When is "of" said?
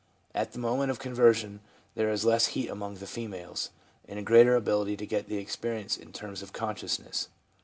0.89-0.97, 6.41-6.51